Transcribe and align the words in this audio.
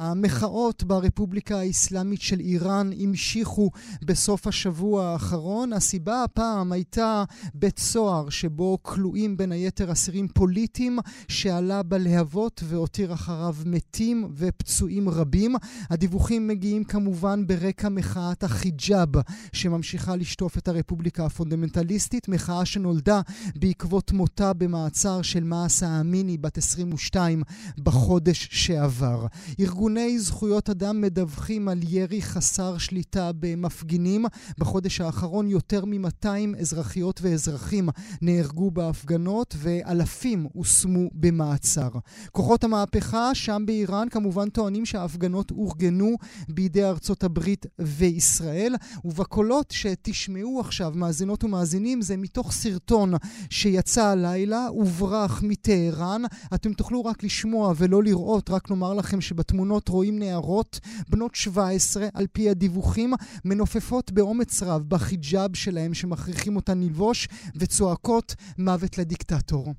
המחאות 0.00 0.82
ברפובליקה 0.82 1.58
האסלאמית 1.58 2.20
של 2.20 2.40
איראן 2.40 2.90
המשיכו 3.00 3.70
בסוף 4.04 4.46
השבוע 4.46 5.04
האחרון. 5.04 5.72
הסיבה 5.72 6.24
הפעם 6.24 6.72
הייתה 6.72 7.24
בית 7.54 7.78
סוהר 7.78 8.28
שבו 8.30 8.78
כלואים 8.82 9.36
בין 9.36 9.52
היתר 9.52 9.92
אסירים 9.92 10.28
פוליטיים 10.28 10.98
שעלה 11.28 11.82
בלהבות 11.82 12.62
והותיר 12.64 13.12
אחריו 13.12 13.56
מתים 13.66 14.28
ופצועים 14.36 15.08
רבים. 15.08 15.54
הדיווחים 15.90 16.48
מגיעים 16.48 16.84
כמובן 16.84 17.46
ברקע 17.46 17.88
מחאת 17.88 18.44
החיג'אב 18.44 19.08
שממשיכה 19.52 20.16
לשטוף 20.16 20.58
את 20.58 20.68
הרפובליקה 20.68 21.26
הפונדמנטליסטית, 21.26 22.28
מחאה 22.28 22.64
שנולדה 22.64 23.20
בעקבות 23.56 24.12
מותה 24.12 24.52
במעצר 24.52 25.22
של 25.22 25.44
מאסה 25.44 26.00
אמיני 26.00 26.38
בת 26.38 26.58
22 26.58 27.42
בחודש 27.78 28.48
שעבר. 28.50 29.26
ארגון 29.60 29.89
ארגוני 29.90 30.18
זכויות 30.18 30.70
אדם 30.70 31.00
מדווחים 31.00 31.68
על 31.68 31.78
ירי 31.88 32.22
חסר 32.22 32.78
שליטה 32.78 33.30
במפגינים. 33.40 34.24
בחודש 34.58 35.00
האחרון 35.00 35.48
יותר 35.48 35.84
מ-200 35.84 36.60
אזרחיות 36.60 37.20
ואזרחים 37.22 37.88
נהרגו 38.22 38.70
בהפגנות 38.70 39.54
ואלפים 39.58 40.46
הושמו 40.52 41.10
במעצר. 41.14 41.88
כוחות 42.32 42.64
המהפכה 42.64 43.34
שם 43.34 43.62
באיראן 43.66 44.08
כמובן 44.08 44.48
טוענים 44.48 44.86
שההפגנות 44.86 45.50
אורגנו 45.50 46.16
בידי 46.48 46.84
ארצות 46.84 47.24
הברית 47.24 47.66
וישראל, 47.78 48.74
ובקולות 49.04 49.70
שתשמעו 49.70 50.60
עכשיו, 50.60 50.92
מאזינות 50.94 51.44
ומאזינים, 51.44 52.02
זה 52.02 52.16
מתוך 52.16 52.52
סרטון 52.52 53.14
שיצא 53.50 54.04
הלילה, 54.04 54.66
הוברח 54.66 55.40
מטהרן. 55.42 56.22
אתם 56.54 56.72
תוכלו 56.72 57.04
רק 57.04 57.24
לשמוע 57.24 57.72
ולא 57.76 58.02
לראות, 58.02 58.50
רק 58.50 58.70
נאמר 58.70 58.94
לכם 58.94 59.20
שבתמונות 59.20 59.79
האחרונות 59.80 59.88
רואים 59.88 60.18
נערות 60.18 60.80
בנות 61.08 61.34
17, 61.34 62.08
על 62.14 62.26
פי 62.32 62.50
הדיווחים, 62.50 63.12
מנופפות 63.44 64.12
באומץ 64.12 64.62
רב 64.62 64.82
בחיג'אב 64.88 65.54
שלהם 65.54 65.94
שמכריחים 65.94 66.56
אותן 66.56 66.80
ללבוש, 66.80 67.28
וצועקות 67.56 68.34
מוות 68.58 68.98
לדיקטטור. 68.98 69.74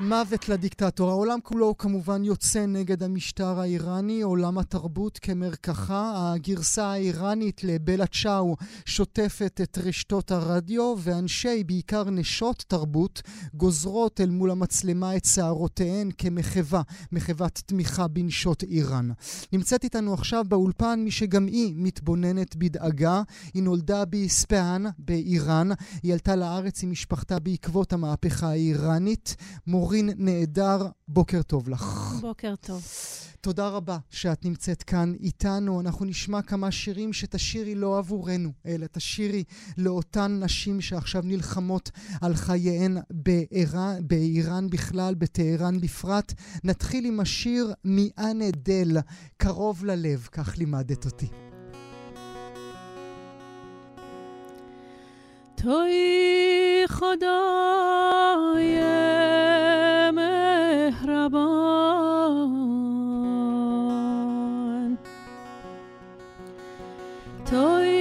מוות 0.00 0.48
לדיקטטור. 0.48 1.10
העולם 1.10 1.38
כולו 1.42 1.76
כמובן 1.78 2.24
יוצא 2.24 2.66
נגד 2.66 3.02
המשטר 3.02 3.60
האיראני, 3.60 4.22
עולם 4.22 4.58
התרבות 4.58 5.18
כמרקחה. 5.18 6.32
הגרסה 6.32 6.86
האיראנית 6.86 7.64
לבלה 7.64 8.06
צ'או 8.06 8.56
שוטפת 8.84 9.60
את 9.62 9.78
רשתות 9.78 10.30
הרדיו, 10.30 10.94
ואנשי, 10.98 11.64
בעיקר 11.64 12.10
נשות 12.10 12.64
תרבות, 12.68 13.22
גוזרות 13.54 14.20
אל 14.20 14.30
מול 14.30 14.50
המצלמה 14.50 15.16
את 15.16 15.24
שערותיהן 15.24 16.10
כמחווה, 16.18 16.82
מחוות 17.12 17.62
תמיכה 17.66 18.08
בנשות 18.08 18.62
איראן. 18.62 19.10
נמצאת 19.52 19.84
איתנו 19.84 20.14
עכשיו 20.14 20.44
באולפן 20.48 21.00
מי 21.04 21.10
שגם 21.10 21.46
היא 21.46 21.74
מתבוננת 21.76 22.56
בדאגה. 22.56 23.22
היא 23.54 23.62
נולדה 23.62 24.04
באספהאן 24.04 24.84
באיראן. 24.98 25.68
היא 26.02 26.12
עלתה 26.12 26.36
לארץ 26.36 26.82
עם 26.82 26.90
משפחתה 26.90 27.38
בעקבות 27.38 27.92
המהפכה 27.92 28.48
האיראנית. 28.48 29.36
מור 29.66 29.85
אורין 29.85 30.09
נהדר, 30.17 30.87
בוקר 31.07 31.41
טוב 31.41 31.69
לך. 31.69 32.13
בוקר 32.21 32.55
טוב. 32.55 32.83
תודה 33.41 33.67
רבה 33.67 33.97
שאת 34.09 34.45
נמצאת 34.45 34.83
כאן 34.83 35.13
איתנו. 35.19 35.81
אנחנו 35.81 36.05
נשמע 36.05 36.41
כמה 36.41 36.71
שירים 36.71 37.13
שתשירי 37.13 37.75
לא 37.75 37.97
עבורנו, 37.97 38.51
אלא 38.65 38.85
תשירי 38.91 39.43
לאותן 39.77 40.39
נשים 40.43 40.81
שעכשיו 40.81 41.21
נלחמות 41.25 41.91
על 42.21 42.35
חייהן 42.35 42.97
באיראן, 43.09 44.07
באיראן 44.07 44.69
בכלל, 44.69 45.15
בטהרן 45.15 45.81
בפרט. 45.81 46.33
נתחיל 46.63 47.05
עם 47.05 47.19
השיר 47.19 47.73
מאנה 47.85 48.51
דל, 48.51 48.97
קרוב 49.37 49.85
ללב, 49.85 50.27
כך 50.31 50.57
לימדת 50.57 51.05
אותי. 51.05 51.27
توی 55.55 56.83
خدای 56.87 58.81
شبان 61.26 62.98
توی 67.50 68.00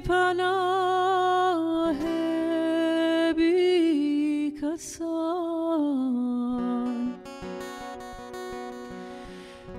پناه 0.00 1.96
بی 3.36 4.54
کسان 4.62 5.66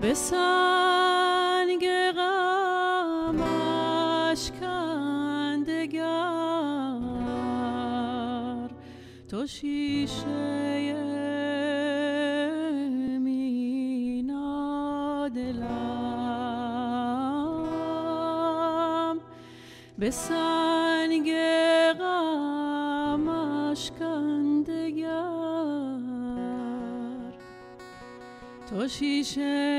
به 0.02 0.14
سنگ 0.14 1.88
غم 2.16 3.41
اشکندگر 4.31 4.97
تو 9.29 9.47
شیشه 9.47 10.66
به 20.00 20.12
سنگ 20.12 21.34
غمش 22.00 23.91
کندگر 24.00 25.18
تو 28.69 28.88
شیشه 28.88 29.78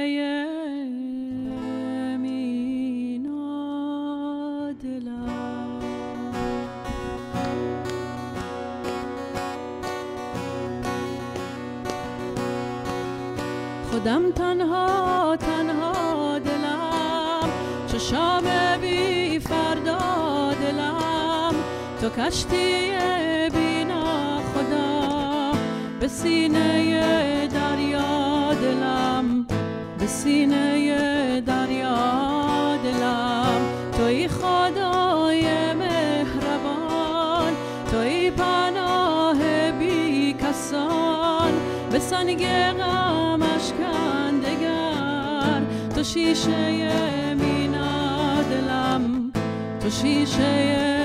خودم 13.90 14.30
تنها 14.30 15.36
تنها 15.36 16.38
دلم. 16.38 17.48
چشام 17.86 18.57
تو 22.08 22.22
کشتی 22.22 22.90
بینا 23.54 24.38
خدا 24.38 25.52
به 26.00 26.08
سینه 26.08 27.46
دریا 27.46 28.54
دلم 28.54 29.46
به 29.98 30.06
سینه 30.06 31.40
دریا 31.40 32.76
دلم. 32.84 33.60
توی 33.96 34.28
خدای 34.28 35.74
مهربان 35.74 37.52
توی 37.90 38.30
پناه 38.30 39.38
بی 39.72 40.32
کسان. 40.32 41.52
به 41.90 41.98
سنگ 41.98 42.46
تو 45.94 46.04
شیشه 46.04 47.34
مینا 47.34 48.42
دلم 48.42 49.32
تو 49.80 49.90
شیشه 49.90 50.97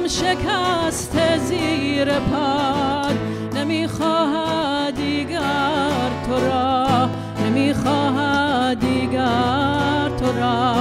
دلم 0.00 0.08
شکست 0.08 1.36
زیر 1.38 2.18
پاد 2.18 3.18
نمی‌خواهد 3.54 4.94
دیگر 4.94 6.10
تو 6.26 6.46
را. 6.46 7.08
نمی‌خواهد 7.44 8.80
دیگر 8.80 10.08
تو 10.20 10.32
را. 10.38 10.74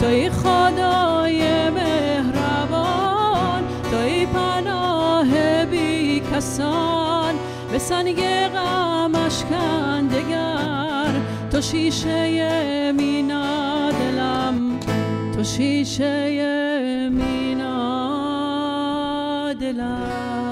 توی 0.00 0.30
خدای 0.30 1.70
مهربان 1.70 3.62
توی 3.90 4.26
پناه 4.26 5.64
بی 5.64 6.22
کسان. 6.34 7.34
به 7.72 7.78
سنگ 7.78 8.22
غمش 8.48 9.44
کندگر 9.50 11.12
تو 11.52 11.60
شیشه 11.60 12.92
مینا 12.92 13.90
دلم. 13.90 14.80
تو 15.36 15.44
شیشه 15.44 17.10
مینا 17.10 17.41
love. 19.72 20.51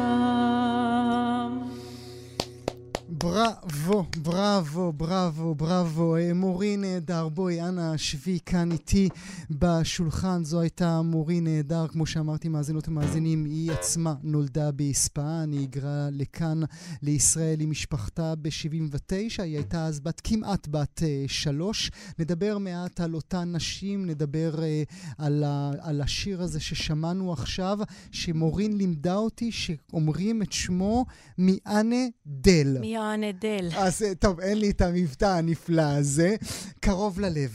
בראבו, 3.40 4.04
בראבו, 4.22 4.92
בראבו, 4.92 5.54
בראבו. 5.54 6.16
מורי 6.34 6.76
נהדר, 6.76 7.28
בואי, 7.28 7.62
אנא, 7.62 7.96
שבי 7.96 8.38
כאן 8.46 8.72
איתי 8.72 9.08
בשולחן. 9.50 10.44
זו 10.44 10.60
הייתה 10.60 11.02
מורי 11.02 11.40
נהדר, 11.40 11.88
כמו 11.88 12.06
שאמרתי, 12.06 12.48
מאזינות 12.48 12.88
ומאזינים. 12.88 13.44
היא 13.44 13.72
עצמה 13.72 14.14
נולדה 14.22 14.70
באספהאן, 14.70 15.52
היא 15.52 15.60
היגרה 15.60 16.08
לכאן, 16.12 16.60
לישראל, 17.02 17.60
עם 17.60 17.70
משפחתה 17.70 18.34
ב-79. 18.34 19.42
היא 19.42 19.56
הייתה 19.56 19.86
אז 19.86 20.00
בת, 20.00 20.20
כמעט 20.24 20.68
בת 20.68 21.02
אה, 21.02 21.24
שלוש. 21.26 21.90
נדבר 22.18 22.58
מעט 22.58 23.00
על 23.00 23.14
אותן 23.14 23.52
נשים, 23.52 24.06
נדבר 24.06 24.62
אה, 24.62 24.82
על, 25.18 25.44
ה, 25.44 25.70
על 25.80 26.00
השיר 26.00 26.42
הזה 26.42 26.60
ששמענו 26.60 27.32
עכשיו, 27.32 27.78
שמורין 28.10 28.76
לימדה 28.76 29.14
אותי, 29.14 29.52
שאומרים 29.52 30.42
את 30.42 30.52
שמו 30.52 31.04
מאנה 31.38 32.06
דל. 32.26 32.76
מיואנה 32.80 33.29
דל. 33.32 33.68
אז 33.76 34.02
אה, 34.02 34.14
טוב, 34.14 34.40
אין 34.40 34.58
לי 34.58 34.70
את 34.70 34.80
המבטא 34.80 35.24
הנפלא 35.24 35.82
הזה. 35.82 36.36
קרוב 36.80 37.20
ללב. 37.20 37.52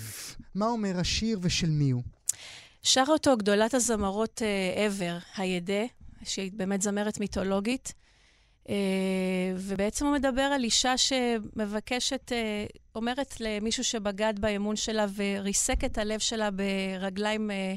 מה 0.55 0.65
אומר 0.65 0.99
השיר 0.99 1.39
ושל 1.41 1.69
מי 1.69 1.91
הוא? 1.91 2.03
שר 2.83 3.03
אותו 3.07 3.37
גדולת 3.37 3.73
הזמרות 3.73 4.41
אה, 4.41 4.87
ever, 4.87 5.41
הידה, 5.41 5.85
שהיא 6.23 6.51
באמת 6.55 6.81
זמרת 6.81 7.19
מיתולוגית. 7.19 7.93
אה, 8.69 8.75
ובעצם 9.57 10.05
הוא 10.05 10.13
מדבר 10.13 10.41
על 10.41 10.63
אישה 10.63 10.97
שמבקשת, 10.97 12.31
אה, 12.31 12.65
אומרת 12.95 13.35
למישהו 13.39 13.83
שבגד 13.83 14.33
באמון 14.39 14.75
שלה 14.75 15.05
וריסק 15.15 15.83
את 15.83 15.97
הלב 15.97 16.19
שלה 16.19 16.49
ברגליים 16.51 17.51
אה, 17.51 17.75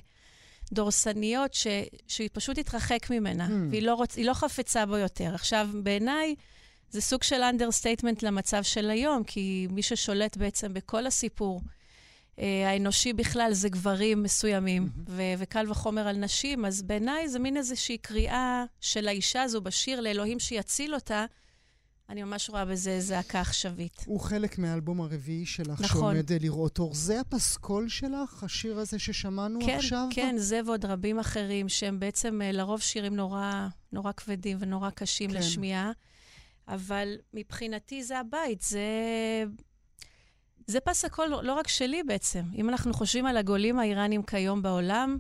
דורסניות, 0.72 1.54
ש, 1.54 1.66
שהיא 2.08 2.28
פשוט 2.32 2.58
תתרחק 2.58 3.10
ממנה, 3.10 3.46
הממ. 3.46 3.70
והיא 3.70 3.82
לא, 3.82 3.94
רוצ, 3.94 4.18
לא 4.18 4.34
חפצה 4.34 4.86
בו 4.86 4.96
יותר. 4.96 5.34
עכשיו, 5.34 5.68
בעיניי, 5.82 6.34
זה 6.90 7.00
סוג 7.00 7.22
של 7.22 7.42
understatement 7.42 8.22
למצב 8.22 8.62
של 8.62 8.90
היום, 8.90 9.24
כי 9.24 9.66
מי 9.70 9.82
ששולט 9.82 10.36
בעצם 10.36 10.74
בכל 10.74 11.06
הסיפור 11.06 11.60
אה, 12.38 12.70
האנושי 12.70 13.12
בכלל 13.12 13.52
זה 13.52 13.68
גברים 13.68 14.22
מסוימים, 14.22 14.88
ו- 15.08 15.32
וקל 15.38 15.70
וחומר 15.70 16.08
על 16.08 16.16
נשים, 16.16 16.64
אז 16.64 16.82
בעיניי 16.82 17.28
זה 17.28 17.38
מין 17.38 17.56
איזושהי 17.56 17.98
קריאה 17.98 18.64
של 18.80 19.08
האישה 19.08 19.42
הזו 19.42 19.60
בשיר 19.60 20.00
לאלוהים 20.00 20.38
שיציל 20.38 20.94
אותה. 20.94 21.26
אני 22.10 22.22
ממש 22.22 22.50
רואה 22.50 22.64
בזה 22.64 23.00
זעקה 23.00 23.40
עכשווית. 23.40 24.04
הוא 24.06 24.20
חלק 24.20 24.58
מהאלבום 24.58 25.00
הרביעי 25.00 25.46
שלך, 25.46 25.80
נכון. 25.80 26.14
שעומד 26.14 26.32
אה, 26.32 26.36
לראות 26.40 26.78
אור. 26.78 26.94
זה 26.94 27.20
הפסקול 27.20 27.88
שלך, 27.88 28.42
השיר 28.42 28.78
הזה 28.78 28.98
ששמענו 28.98 29.60
כן, 29.66 29.76
עכשיו? 29.76 30.08
כן, 30.10 30.34
זה 30.38 30.60
ועוד 30.66 30.84
רבים 30.84 31.18
אחרים, 31.18 31.68
שהם 31.68 32.00
בעצם 32.00 32.42
אה, 32.42 32.52
לרוב 32.52 32.80
שירים 32.80 33.16
נורא, 33.16 33.68
נורא 33.92 34.12
כבדים 34.12 34.56
ונורא 34.60 34.90
קשים 34.90 35.30
כן. 35.30 35.36
כן. 35.36 35.40
לשמיעה. 35.40 35.92
אבל 36.68 37.16
מבחינתי 37.34 38.02
זה 38.02 38.18
הבית, 38.18 38.62
זה... 38.62 38.80
זה 40.66 40.80
פס 40.80 41.04
הכל 41.04 41.26
לא, 41.26 41.54
רק 41.54 41.68
שלי 41.68 42.02
בעצם. 42.02 42.42
אם 42.54 42.68
אנחנו 42.68 42.94
חושבים 42.94 43.26
על 43.26 43.36
הגולים 43.36 43.78
האיראנים 43.78 44.22
כיום 44.22 44.62
בעולם, 44.62 45.18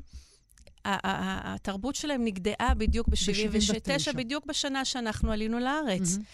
התרבות 0.84 1.94
שלהם 1.94 2.24
נגדעה 2.24 2.74
בדיוק 2.74 3.08
ב-79, 3.08 3.50
ב-79. 3.52 4.16
בדיוק 4.16 4.46
בשנה 4.46 4.84
שאנחנו 4.84 5.32
עלינו 5.32 5.58
לארץ. 5.58 6.12
מהמם. 6.12 6.24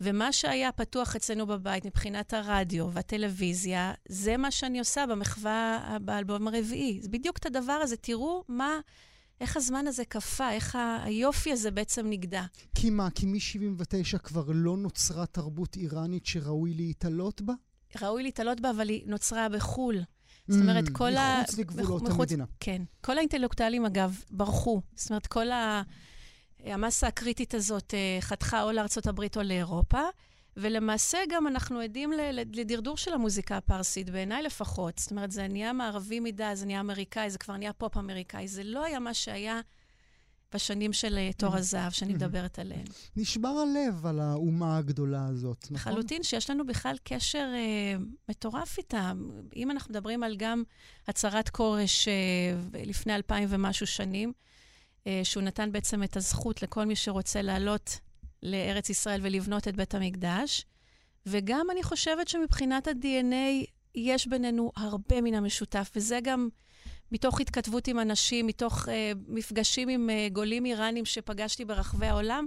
ומה 0.00 0.32
שהיה 0.32 0.72
פתוח 0.72 1.16
אצלנו 1.16 1.46
בבית 1.46 1.84
מבחינת 1.84 2.34
הרדיו 2.34 2.90
והטלוויזיה, 2.92 3.92
זה 4.08 4.36
מה 4.36 4.50
שאני 4.50 4.78
עושה 4.78 5.06
במחווה, 5.06 5.96
באלבום 6.00 6.48
הרביעי. 6.48 6.98
זה 7.02 7.08
בדיוק 7.08 7.38
את 7.38 7.46
הדבר 7.46 7.72
הזה. 7.72 7.96
תראו 7.96 8.44
מה, 8.48 8.78
איך 9.40 9.56
הזמן 9.56 9.86
הזה 9.86 10.04
קפא, 10.04 10.50
איך 10.52 10.76
ה- 10.76 10.98
היופי 11.04 11.52
הזה 11.52 11.70
בעצם 11.70 12.06
נגדע. 12.10 12.42
כי 12.74 12.90
מה, 12.90 13.08
כי 13.10 13.26
מ-79 13.26 14.18
כבר 14.18 14.44
לא 14.48 14.76
נוצרה 14.76 15.26
תרבות 15.26 15.76
איראנית 15.76 16.26
שראוי 16.26 16.74
להתעלות 16.74 17.42
בה? 17.42 17.52
ראוי 18.02 18.22
להתעלות 18.22 18.60
בה, 18.60 18.70
אבל 18.70 18.88
היא 18.88 19.02
נוצרה 19.06 19.48
בחו"ל. 19.48 19.96
זאת 20.48 20.60
אומרת, 20.62 20.88
Mm, 20.88 20.92
כל 20.92 21.16
ה... 21.16 21.40
מחוץ 21.42 21.58
לגבולות 21.58 22.02
מחוץ- 22.02 22.18
המדינה. 22.20 22.44
כן. 22.60 22.82
כל 23.00 23.18
האינטלקטואלים, 23.18 23.84
אגב, 23.86 24.20
ברחו. 24.30 24.80
זאת 24.96 25.10
אומרת, 25.10 25.26
כל 25.26 25.50
ה... 25.50 25.82
המסה 26.64 27.06
הקריטית 27.06 27.54
הזאת 27.54 27.94
אה, 27.94 28.18
חתכה 28.20 28.62
או 28.62 28.72
לארצות 28.72 29.06
הברית 29.06 29.36
או 29.36 29.42
לאירופה, 29.42 30.00
ולמעשה 30.56 31.18
גם 31.28 31.46
אנחנו 31.46 31.80
עדים 31.80 32.12
לדרדור 32.52 32.96
של 32.96 33.12
המוזיקה 33.14 33.56
הפרסית, 33.56 34.10
בעיניי 34.10 34.42
לפחות. 34.42 34.98
זאת 34.98 35.10
אומרת, 35.10 35.30
זה 35.30 35.48
נהיה 35.48 35.72
מערבי 35.72 36.20
מדי, 36.20 36.50
זה 36.54 36.66
נהיה 36.66 36.80
אמריקאי, 36.80 37.30
זה 37.30 37.38
כבר 37.38 37.56
נהיה 37.56 37.72
פופ 37.72 37.96
אמריקאי. 37.96 38.48
זה 38.48 38.64
לא 38.64 38.84
היה 38.84 38.98
מה 38.98 39.14
שהיה 39.14 39.60
בשנים 40.54 40.92
של 40.92 41.18
אה, 41.18 41.30
תור 41.36 41.56
הזהב, 41.56 41.92
שאני 41.92 42.14
מדברת 42.14 42.58
עליהן. 42.58 42.84
נשבר 43.16 43.48
הלב 43.48 44.06
על 44.06 44.20
האומה 44.20 44.78
הגדולה 44.78 45.26
הזאת, 45.26 45.66
נכון? 45.70 45.92
לחלוטין, 45.92 46.22
שיש 46.22 46.50
לנו 46.50 46.66
בכלל 46.66 46.96
קשר 47.04 47.48
אה, 47.54 48.04
מטורף 48.28 48.78
איתם. 48.78 49.28
אם 49.56 49.70
אנחנו 49.70 49.90
מדברים 49.90 50.22
על 50.22 50.36
גם 50.36 50.62
הצהרת 51.08 51.48
כורש 51.48 52.08
אה, 52.08 52.14
לפני 52.86 53.14
אלפיים 53.14 53.48
ומשהו 53.50 53.86
שנים, 53.86 54.32
אה, 55.06 55.20
שהוא 55.24 55.42
נתן 55.42 55.72
בעצם 55.72 56.02
את 56.02 56.16
הזכות 56.16 56.62
לכל 56.62 56.84
מי 56.84 56.96
שרוצה 56.96 57.42
לעלות 57.42 57.98
לארץ 58.42 58.90
ישראל 58.90 59.20
ולבנות 59.22 59.68
את 59.68 59.76
בית 59.76 59.94
המקדש, 59.94 60.66
וגם 61.26 61.66
אני 61.70 61.82
חושבת 61.82 62.28
שמבחינת 62.28 62.88
ה-DNA 62.88 63.66
יש 63.94 64.26
בינינו 64.26 64.72
הרבה 64.76 65.20
מן 65.20 65.34
המשותף, 65.34 65.90
וזה 65.96 66.18
גם 66.22 66.48
מתוך 67.12 67.40
התכתבות 67.40 67.88
עם 67.88 67.98
אנשים, 67.98 68.46
מתוך 68.46 68.88
אה, 68.88 69.12
מפגשים 69.28 69.88
עם 69.88 70.10
אה, 70.10 70.28
גולים 70.32 70.64
איראנים 70.64 71.04
שפגשתי 71.04 71.64
ברחבי 71.64 72.06
העולם. 72.06 72.46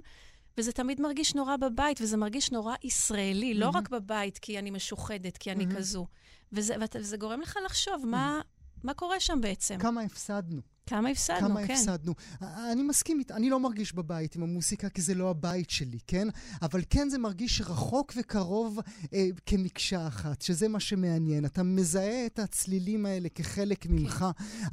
וזה 0.58 0.72
תמיד 0.72 1.02
מרגיש 1.02 1.36
נורא 1.36 1.58
בבית, 1.58 2.02
וזה 2.02 2.18
מרגיש 2.18 2.52
נורא 2.52 2.76
ישראלי, 2.84 3.54
לא 3.54 3.66
מהמם. 3.66 3.78
רק 3.78 3.90
בבית 3.90 4.38
כי 4.38 4.60
אני 4.60 4.72
משוחדת, 4.72 5.38
כי 5.38 5.52
אני 5.52 5.66
מהמם. 5.66 5.78
כזו. 5.78 6.08
וזה, 6.52 6.76
וזה 6.96 7.18
גורם 7.18 7.42
לך 7.42 7.58
לחשוב, 7.66 8.06
מה, 8.06 8.42
מה 8.84 8.94
קורה 8.94 9.20
שם 9.20 9.42
בעצם? 9.42 9.78
כמה 9.78 10.02
הפסדנו. 10.02 10.62
כמה 10.90 11.10
הפסדנו, 11.10 11.40
כמה 11.40 11.68
כן. 11.68 11.74
הפסדנו. 11.74 12.14
אני 12.42 12.84
מסכים, 12.84 13.22
אני 13.32 13.50
לא 13.50 13.60
מרגיש 13.60 13.94
בבית 13.94 14.36
עם 14.36 14.44
המוסיקה 14.44 14.90
כי 14.90 15.02
זה 15.02 15.14
לא 15.14 15.30
הבית 15.30 15.70
שלי, 15.70 15.98
כן? 16.08 16.28
אבל 16.62 16.82
כן 16.90 17.10
זה 17.10 17.18
מרגיש 17.18 17.62
רחוק 17.62 18.14
וקרוב 18.18 18.80
אה, 19.14 19.28
כמקשה 19.46 20.08
אחת, 20.08 20.42
שזה 20.42 20.68
מה 20.68 20.80
שמעניין. 20.80 21.46
אתה 21.46 21.64
מזהה 21.64 22.26
את 22.26 22.40
הצלילים 22.40 23.06
האלה 23.06 23.30
כחלק 23.30 23.86
ממך, 23.90 24.26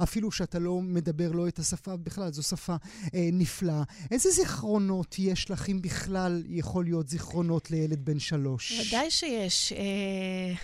אפילו 0.03 0.31
שאתה 0.31 0.59
לא 0.59 0.81
מדבר 0.81 1.31
לא 1.31 1.47
את 1.47 1.59
השפה, 1.59 1.95
בכלל 1.95 2.31
זו 2.31 2.43
שפה 2.43 2.75
אה, 3.13 3.29
נפלאה. 3.33 3.83
איזה 4.11 4.29
זיכרונות 4.31 5.15
יש 5.19 5.51
לך, 5.51 5.69
אם 5.69 5.81
בכלל 5.81 6.43
יכול 6.47 6.83
להיות 6.85 7.09
זיכרונות 7.09 7.71
לילד 7.71 8.05
בן 8.05 8.19
שלוש? 8.19 8.87
ודאי 8.87 9.11
שיש. 9.11 9.73
אה, 9.73 10.55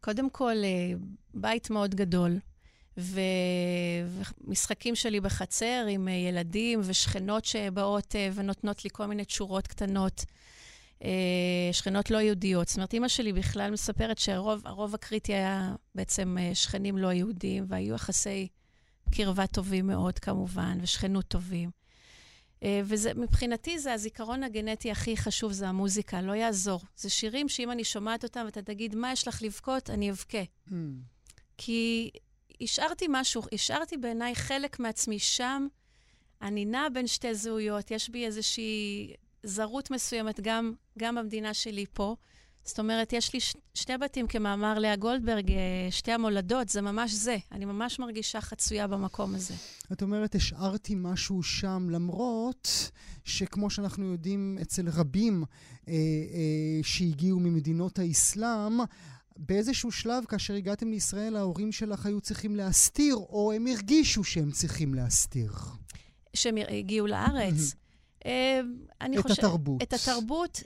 קודם 0.00 0.30
כל, 0.30 0.54
אה, 0.64 0.92
בית 1.34 1.70
מאוד 1.70 1.94
גדול, 1.94 2.38
ו... 2.98 3.20
ומשחקים 4.44 4.94
שלי 4.94 5.20
בחצר 5.20 5.86
עם 5.90 6.08
אה, 6.08 6.12
ילדים 6.12 6.80
ושכנות 6.82 7.44
שבאות 7.44 8.16
אה, 8.16 8.28
ונותנות 8.34 8.84
לי 8.84 8.90
כל 8.92 9.06
מיני 9.06 9.24
תשורות 9.24 9.66
קטנות. 9.66 10.24
אה, 11.04 11.68
שכנות 11.72 12.10
לא 12.10 12.18
יהודיות. 12.18 12.68
זאת 12.68 12.76
אומרת, 12.76 12.92
אימא 12.92 13.08
שלי 13.08 13.32
בכלל 13.32 13.70
מספרת 13.70 14.18
שהרוב 14.18 14.94
הקריטי 14.94 15.34
היה 15.34 15.74
בעצם 15.94 16.36
שכנים 16.54 16.98
לא 16.98 17.12
יהודים, 17.12 17.64
והיו 17.68 17.94
יחסי 17.94 18.48
קרבה 19.10 19.46
טובים 19.46 19.86
מאוד 19.86 20.18
כמובן, 20.18 20.78
ושכנות 20.82 21.24
טובים. 21.28 21.70
אה, 22.62 22.80
וזה, 22.84 23.14
מבחינתי 23.14 23.78
זה 23.78 23.92
הזיכרון 23.92 24.42
הגנטי 24.42 24.90
הכי 24.90 25.16
חשוב, 25.16 25.52
זה 25.52 25.68
המוזיקה, 25.68 26.20
לא 26.20 26.32
יעזור. 26.32 26.80
זה 26.96 27.10
שירים 27.10 27.48
שאם 27.48 27.70
אני 27.70 27.84
שומעת 27.84 28.24
אותם 28.24 28.42
ואתה 28.44 28.62
תגיד, 28.62 28.94
מה 28.94 29.12
יש 29.12 29.28
לך 29.28 29.42
לבכות? 29.42 29.90
אני 29.90 30.10
אבכה. 30.10 30.42
Hmm. 30.68 30.72
כי 31.58 32.10
השארתי 32.60 33.06
משהו, 33.08 33.42
השארתי 33.52 33.96
בעיניי 33.96 34.34
חלק 34.34 34.80
מעצמי 34.80 35.18
שם. 35.18 35.66
אני 36.42 36.64
נעה 36.64 36.90
בין 36.90 37.06
שתי 37.06 37.34
זהויות, 37.34 37.90
יש 37.90 38.10
בי 38.10 38.26
איזושהי 38.26 39.12
זרות 39.42 39.90
מסוימת 39.90 40.40
גם, 40.40 40.72
גם 40.98 41.14
במדינה 41.14 41.54
שלי 41.54 41.84
פה. 41.92 42.16
זאת 42.64 42.78
אומרת, 42.78 43.12
יש 43.12 43.32
לי 43.32 43.40
ש- 43.40 43.54
שתי 43.74 43.96
בתים 43.96 44.26
כמאמר 44.26 44.78
לאה 44.78 44.96
גולדברג, 44.96 45.50
אה, 45.50 45.56
שתי 45.90 46.12
המולדות, 46.12 46.68
זה 46.68 46.82
ממש 46.82 47.12
זה. 47.12 47.36
אני 47.52 47.64
ממש 47.64 47.98
מרגישה 47.98 48.40
חצויה 48.40 48.86
במקום 48.86 49.34
הזה. 49.34 49.54
את 49.92 50.02
אומרת, 50.02 50.34
השארתי 50.34 50.94
משהו 50.96 51.42
שם, 51.42 51.88
למרות 51.90 52.90
שכמו 53.24 53.70
שאנחנו 53.70 54.04
יודעים 54.12 54.58
אצל 54.62 54.88
רבים 54.88 55.44
אה, 55.88 55.92
אה, 55.94 55.98
שהגיעו 56.82 57.40
ממדינות 57.40 57.98
האסלאם, 57.98 58.78
באיזשהו 59.36 59.92
שלב, 59.92 60.24
כאשר 60.24 60.54
הגעתם 60.54 60.90
לישראל, 60.90 61.36
ההורים 61.36 61.72
שלך 61.72 62.06
היו 62.06 62.20
צריכים 62.20 62.56
להסתיר, 62.56 63.14
או 63.14 63.52
הם 63.52 63.66
הרגישו 63.66 64.24
שהם 64.24 64.50
צריכים 64.50 64.94
להסתיר. 64.94 65.52
שהם 66.34 66.54
הגיעו 66.68 67.06
לארץ. 67.06 67.74
אה, 68.26 68.60
אני 69.00 69.18
את 69.18 69.22
חושבת... 69.22 69.38
התרבות. 69.38 69.82
את 69.82 69.92
התרבות. 69.92 70.62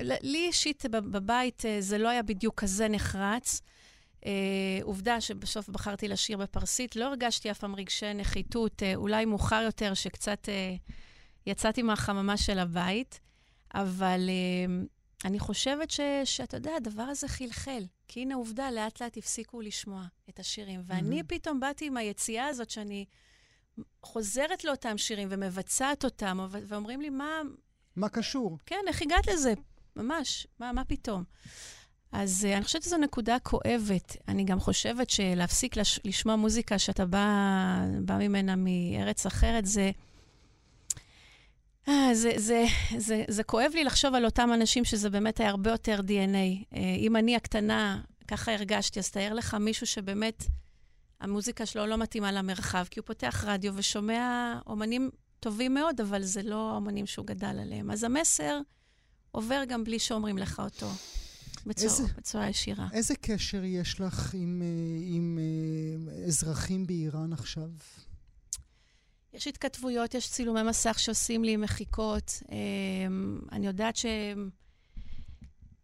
לי 0.00 0.46
אישית 0.46 0.86
בב- 0.86 1.16
בבית 1.16 1.66
אה, 1.66 1.76
זה 1.80 1.98
לא 1.98 2.08
היה 2.08 2.22
בדיוק 2.22 2.60
כזה 2.60 2.88
נחרץ. 2.88 3.60
אה, 4.26 4.30
עובדה 4.82 5.20
שבסוף 5.20 5.68
בחרתי 5.68 6.08
לשיר 6.08 6.38
בפרסית, 6.38 6.96
לא 6.96 7.04
הרגשתי 7.04 7.50
אף 7.50 7.58
פעם 7.58 7.74
רגשי 7.74 8.14
נחיתות, 8.14 8.82
אה, 8.82 8.94
אולי 8.94 9.24
מאוחר 9.24 9.62
יותר, 9.64 9.94
שקצת 9.94 10.48
אה, 10.48 10.74
יצאתי 11.46 11.82
מהחממה 11.82 12.36
של 12.36 12.58
הבית, 12.58 13.20
אבל 13.74 14.28
אה, 14.28 14.84
אני 15.24 15.38
חושבת 15.38 15.90
ש, 15.90 16.00
שאתה 16.24 16.56
יודע, 16.56 16.70
הדבר 16.76 17.02
הזה 17.02 17.28
חלחל. 17.28 17.84
כי 18.08 18.20
הנה 18.20 18.34
עובדה, 18.34 18.70
לאט 18.70 19.02
לאט 19.02 19.16
הפסיקו 19.16 19.60
לשמוע 19.60 20.04
את 20.28 20.38
השירים. 20.38 20.82
ואני 20.86 21.16
מהמם. 21.16 21.26
פתאום 21.26 21.60
באתי 21.60 21.86
עם 21.86 21.96
היציאה 21.96 22.46
הזאת 22.46 22.70
שאני 22.70 23.04
חוזרת 24.02 24.64
לאותם 24.64 24.98
שירים 24.98 25.28
ומבצעת 25.30 26.04
אותם, 26.04 26.38
ואומרים 26.50 27.00
לי, 27.00 27.10
מה, 27.10 27.40
מה 27.96 28.08
קשור? 28.08 28.58
כן, 28.66 28.80
איך 28.86 29.02
הגעת 29.02 29.26
לזה? 29.26 29.54
ממש, 29.96 30.46
מה, 30.60 30.72
מה 30.72 30.84
פתאום? 30.84 31.24
אז 32.12 32.46
uh, 32.50 32.56
אני 32.56 32.64
חושבת 32.64 32.82
שזו 32.82 32.96
נקודה 32.96 33.38
כואבת. 33.38 34.16
אני 34.28 34.44
גם 34.44 34.60
חושבת 34.60 35.10
שלהפסיק 35.10 35.76
לש, 35.76 36.00
לשמוע 36.04 36.36
מוזיקה 36.36 36.78
שאתה 36.78 37.06
בא, 37.06 37.26
בא 38.00 38.18
ממנה 38.18 38.54
מארץ 38.56 39.26
אחרת, 39.26 39.66
זה... 39.66 39.90
אה, 41.88 42.14
זה, 42.14 42.32
זה, 42.36 42.64
זה, 42.98 43.24
זה 43.28 43.42
כואב 43.42 43.70
לי 43.74 43.84
לחשוב 43.84 44.14
על 44.14 44.24
אותם 44.24 44.50
אנשים 44.54 44.84
שזה 44.84 45.10
באמת 45.10 45.40
היה 45.40 45.48
הרבה 45.50 45.70
יותר 45.70 46.00
DNA. 46.00 46.64
Uh, 46.74 46.76
אם 46.98 47.16
אני 47.16 47.36
הקטנה, 47.36 48.00
ככה 48.28 48.54
הרגשתי, 48.54 48.98
אז 49.00 49.10
תאר 49.10 49.34
לך 49.34 49.54
מישהו 49.54 49.86
שבאמת 49.86 50.44
המוזיקה 51.20 51.66
שלו 51.66 51.86
לא 51.86 51.96
מתאימה 51.98 52.32
למרחב, 52.32 52.84
כי 52.90 53.00
הוא 53.00 53.06
פותח 53.06 53.44
רדיו 53.46 53.72
ושומע 53.76 54.58
אומנים 54.66 55.10
טובים 55.40 55.74
מאוד, 55.74 56.00
אבל 56.00 56.22
זה 56.22 56.42
לא 56.42 56.70
האומנים 56.70 57.06
שהוא 57.06 57.26
גדל 57.26 57.46
עליהם. 57.62 57.90
אז 57.90 58.04
המסר 58.04 58.60
עובר 59.30 59.62
גם 59.68 59.84
בלי 59.84 59.98
שאומרים 59.98 60.38
לך 60.38 60.60
אותו, 60.64 60.90
בצורה, 61.66 61.92
איזה- 61.92 62.12
בצורה 62.16 62.48
ישירה. 62.48 62.88
איזה 62.92 63.14
קשר 63.20 63.64
יש 63.64 64.00
לך 64.00 64.34
עם, 64.34 64.62
אה, 64.64 64.66
עם 65.14 65.38
אה, 65.38 66.24
אזרחים 66.26 66.86
באיראן 66.86 67.32
עכשיו? 67.32 67.68
יש 69.34 69.46
התכתבויות, 69.46 70.14
יש 70.14 70.30
צילומי 70.30 70.62
מסך 70.62 70.98
שעושים 70.98 71.44
לי 71.44 71.56
מחיקות. 71.56 72.42
אמ, 72.52 73.40
אני 73.52 73.66
יודעת 73.66 73.96
ש... 73.96 74.06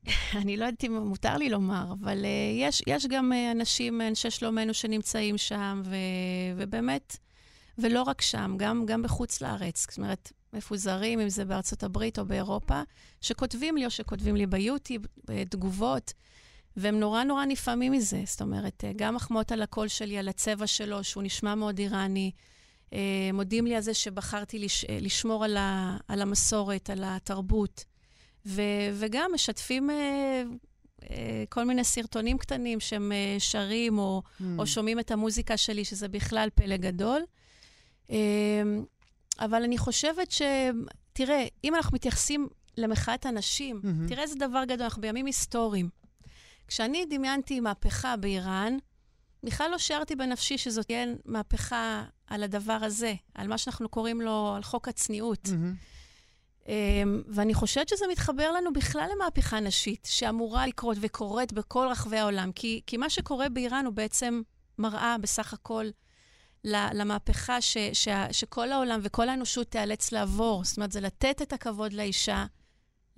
אני 0.41 0.57
לא 0.57 0.65
יודעת 0.65 0.85
אם 0.85 0.97
מותר 0.97 1.37
לי 1.37 1.49
לומר, 1.49 1.93
אבל 2.01 2.25
אה, 2.25 2.53
יש, 2.55 2.83
יש 2.87 3.07
גם 3.07 3.33
אה, 3.33 3.51
אנשים, 3.51 4.01
אנשי 4.01 4.31
שלומנו 4.31 4.75
שנמצאים 4.75 5.39
שם, 5.39 5.83
ו, 5.85 5.95
ובאמת, 6.57 7.17
ולא 7.79 8.03
רק 8.03 8.21
שם, 8.21 8.55
גם, 8.59 8.87
גם 8.87 9.03
בחוץ 9.03 9.41
לארץ. 9.41 9.87
זאת 9.89 9.99
אומרת, 9.99 10.33
מפוזרים, 10.53 11.21
אם 11.21 11.29
זה 11.29 11.45
בארצות 11.45 11.83
הברית 11.83 12.19
או 12.19 12.25
באירופה, 12.25 12.83
שכותבים 13.21 13.77
לי 13.77 13.85
או 13.85 13.91
שכותבים 13.91 14.37
לי 14.37 14.47
ביוטיוב 14.47 15.05
אה, 15.31 15.43
תגובות, 15.45 16.13
והם 16.77 17.01
נורא 17.01 17.25
נורא 17.25 17.45
נפעמים 17.45 17.93
מזה. 17.93 18.23
זאת 18.27 18.41
אומרת, 18.41 18.85
גם 18.97 19.15
מחמאות 19.15 19.53
על 19.53 19.63
הקול 19.63 19.89
שלי, 19.89 20.19
על 20.19 20.29
הצבע 20.29 20.67
שלו, 20.67 21.05
שהוא 21.05 21.23
נשמע 21.23 21.55
מאוד 21.55 21.79
איראני. 21.79 22.31
אה, 22.93 23.31
מודים 23.33 23.67
לי 23.67 23.75
על 23.77 23.83
זה 23.83 23.95
שבחרתי 23.95 24.59
לש, 24.59 24.85
אה, 24.85 24.99
לשמור 25.01 25.45
על, 25.45 25.57
ה, 25.57 25.97
על 26.09 26.23
המסורת, 26.23 26.91
על 26.91 27.03
התרבות, 27.05 27.85
ו, 28.47 28.63
וגם 28.95 29.31
משתפים 29.35 29.91
אה, 29.91 30.43
אה, 31.11 31.45
כל 31.49 31.65
מיני 31.65 31.85
סרטונים 31.85 32.39
קטנים 32.39 32.81
שהם 32.81 33.13
אה, 33.13 33.37
שרים 33.39 33.99
או, 33.99 34.23
Mm. 34.23 34.45
או 34.59 34.67
שומעים 34.67 35.01
את 35.01 35.11
המוזיקה 35.11 35.57
שלי, 35.57 35.85
שזה 35.85 36.09
בכלל 36.09 36.49
פלא 36.55 36.77
גדול. 36.77 37.23
אה, 38.11 38.63
אבל 39.39 39.63
אני 39.63 39.79
חושבת 39.79 40.31
ש... 40.31 40.43
תראה, 41.13 41.47
אם 41.65 41.75
אנחנו 41.75 41.95
מתייחסים 41.95 42.49
למחאת 42.77 43.27
הנשים, 43.27 43.81
מהמם. 43.83 44.09
תראה 44.09 44.23
איזה 44.23 44.35
דבר 44.39 44.65
גדול, 44.65 44.83
אנחנו 44.83 45.03
בימים 45.03 45.27
היסטוריים. 45.27 45.89
כשאני 46.69 47.05
דמיינתי 47.11 47.61
מהפכה 47.61 48.17
באיראן, 48.17 48.77
בכלל 49.43 49.71
לא 49.71 49.79
שיערתי 49.79 50.17
בנפשי 50.17 50.59
שזאת 50.59 50.87
תהיה 50.87 51.07
מהפכה 51.25 52.05
על 52.27 52.43
הדבר 52.43 52.79
הזה, 52.83 53.15
על 53.35 53.47
מה 53.49 53.59
שאנחנו 53.59 53.89
קוראים 53.89 54.21
לו, 54.21 54.53
על 54.57 54.63
חוק 54.63 54.89
הצניעות. 54.89 55.49
אמ, 56.69 57.23
ואני 57.29 57.55
חושבת 57.55 57.89
שזה 57.89 58.05
מתחבר 58.11 58.53
לנו 58.53 58.73
בכלל 58.73 59.09
למהפכה 59.15 59.61
נשית, 59.61 60.09
שאמורה 60.11 60.67
לקרות 60.67 60.97
וקורית 61.01 61.53
בכל 61.53 61.89
רחבי 61.91 62.19
העולם. 62.19 62.53
כי, 62.53 62.81
כי 62.87 62.97
מה 62.97 63.11
שקורה 63.11 63.49
באיראן 63.49 63.87
הוא 63.87 63.95
בעצם 63.95 64.43
מראה 64.79 65.17
בסך 65.19 65.53
הכל 65.53 65.85
למהפכה 66.65 67.61
ש, 67.61 67.77
ש, 67.93 68.09
שכל 68.33 68.73
העולם 68.73 69.01
וכל 69.03 69.29
האנושות 69.29 69.67
תיאלץ 69.67 70.13
לעבור. 70.13 70.65
זאת 70.65 70.77
אומרת, 70.77 70.93
זה 70.93 71.01
לתת 71.01 71.43
את 71.43 71.53
הכבוד 71.53 71.93
לאישה, 71.93 72.47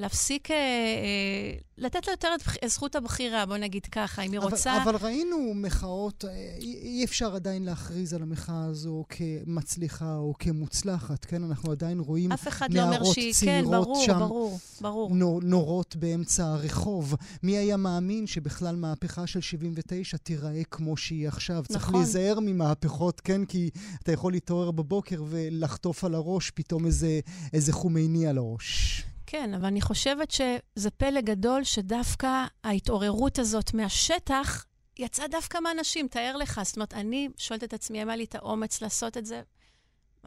להפסיק, 0.02 0.50
אה, 0.50 0.56
אה, 0.56 1.58
לתת 1.78 2.06
לה 2.06 2.12
יותר 2.12 2.28
את 2.64 2.70
זכות 2.70 2.96
הבחירה, 2.96 3.46
בוא 3.46 3.56
נגיד 3.56 3.86
ככה, 3.86 4.22
אם 4.22 4.32
היא 4.32 4.40
אבל, 4.40 4.50
רוצה... 4.50 4.82
אבל 4.82 4.96
ראינו 4.96 5.54
מחאות, 5.54 6.24
אה, 6.24 6.30
אי, 6.60 6.74
אי 6.82 7.04
אפשר 7.04 7.34
עדיין 7.34 7.64
להכריז 7.64 8.14
על 8.14 8.22
המחאה 8.22 8.64
הזו 8.64 9.04
כמצליחה 9.08 10.16
או 10.16 10.34
כמוצלחת, 10.38 11.24
כן? 11.24 11.44
אנחנו 11.44 11.72
עדיין 11.72 12.00
רואים 12.00 12.32
אף 12.32 12.48
אחד 12.48 12.72
לא 12.74 12.82
אומר 12.82 12.90
נערות 12.90 13.14
שהיא... 13.14 13.34
כן, 13.34 13.62
צעירות 13.62 13.86
ברור, 13.86 14.04
שם 14.06 14.18
ברור, 14.18 14.58
ברור. 14.80 15.14
נו- 15.14 15.40
נורות 15.42 15.96
באמצע 15.96 16.46
הרחוב. 16.46 17.14
מי 17.42 17.56
היה 17.56 17.76
מאמין 17.76 18.26
שבכלל 18.26 18.76
מהפכה 18.76 19.26
של 19.26 19.40
79 19.40 20.16
תיראה 20.16 20.62
כמו 20.70 20.96
שהיא 20.96 21.28
עכשיו? 21.28 21.64
צריך 21.68 21.84
נכון. 21.84 22.00
להיזהר 22.00 22.38
ממהפכות, 22.40 23.20
כן? 23.20 23.44
כי 23.44 23.70
אתה 24.02 24.12
יכול 24.12 24.32
להתעורר 24.32 24.70
בבוקר 24.70 25.22
ולחטוף 25.28 26.04
על 26.04 26.14
הראש 26.14 26.50
פתאום 26.50 26.86
איזה, 26.86 27.20
איזה 27.52 27.72
חומייני 27.72 28.26
על 28.26 28.38
הראש. 28.38 29.04
כן, 29.32 29.54
אבל 29.54 29.64
אני 29.64 29.80
חושבת 29.80 30.30
שזה 30.30 30.90
פלא 30.90 31.20
גדול 31.20 31.64
שדווקא 31.64 32.44
ההתעוררות 32.64 33.38
הזאת 33.38 33.74
מהשטח 33.74 34.64
יצאה 34.98 35.28
דווקא 35.28 35.58
מהנשים, 35.58 36.08
תאר 36.08 36.36
לך. 36.36 36.60
זאת 36.64 36.76
אומרת, 36.76 36.94
אני 36.94 37.28
שואלת 37.36 37.64
את 37.64 37.72
עצמי, 37.72 38.02
אם 38.02 38.08
היה 38.08 38.16
לי 38.16 38.24
את 38.24 38.34
האומץ 38.34 38.82
לעשות 38.82 39.16
את 39.16 39.26
זה, 39.26 39.42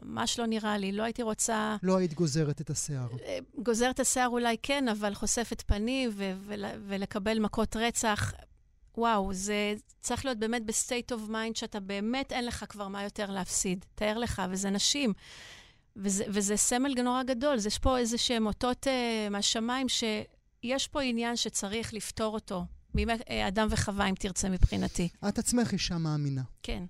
ממש 0.02 0.38
לא 0.38 0.46
נראה 0.46 0.78
לי. 0.78 0.92
לא 0.92 1.02
הייתי 1.02 1.22
רוצה... 1.22 1.76
לא 1.82 1.96
היית 1.96 2.14
גוזרת 2.14 2.60
את 2.60 2.70
השיער. 2.70 3.08
אה, 3.24 3.38
גוזרת 3.58 3.94
את 3.94 4.00
השיער 4.00 4.28
אולי 4.28 4.56
כן, 4.62 4.88
אבל 4.88 5.14
חושפת 5.14 5.62
פנים 5.66 6.10
ו- 6.12 6.32
ול- 6.46 6.64
ולקבל 6.86 7.38
מכות 7.38 7.76
רצח. 7.76 8.32
וואו, 8.96 9.34
זה 9.34 9.74
צריך 10.00 10.24
להיות 10.24 10.38
באמת 10.38 10.66
ב-state 10.66 11.12
of 11.12 11.30
mind, 11.30 11.54
שאתה 11.54 11.80
באמת 11.80 12.32
אין 12.32 12.46
לך 12.46 12.64
כבר 12.68 12.88
מה 12.88 13.02
יותר 13.04 13.30
להפסיד. 13.30 13.84
תאר 13.94 14.18
לך, 14.18 14.42
וזה 14.50 14.70
נשים. 14.70 15.12
וזה, 15.96 16.24
וזה 16.28 16.56
סמל 16.56 17.02
נורא 17.02 17.22
גדול. 17.22 17.56
יש 17.66 17.78
פה 17.78 17.98
איזה 17.98 18.18
שהם 18.18 18.46
אותות 18.46 18.86
uh, 18.86 19.30
מהשמיים, 19.30 19.86
שיש 19.88 20.88
פה 20.88 21.02
עניין 21.02 21.36
שצריך 21.36 21.94
לפתור 21.94 22.34
אותו. 22.34 22.64
מימי 22.96 23.12
אה, 23.30 23.48
אדם 23.48 23.66
וחווה, 23.70 24.06
אם 24.06 24.14
תרצה, 24.14 24.48
מבחינתי. 24.48 25.08
את 25.28 25.38
עצמך 25.38 25.72
אישה 25.72 25.98
מאמינה. 25.98 26.42
כן. 26.62 26.84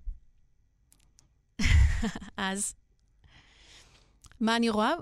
אז 2.36 2.74
מה 4.40 4.56
אני 4.56 4.70
רואה? 4.70 4.92